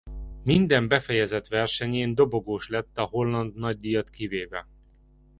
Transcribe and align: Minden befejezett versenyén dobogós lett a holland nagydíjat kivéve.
Minden 0.43 0.87
befejezett 0.87 1.47
versenyén 1.47 2.15
dobogós 2.15 2.69
lett 2.69 2.97
a 2.97 3.03
holland 3.05 3.55
nagydíjat 3.55 4.09
kivéve. 4.09 4.67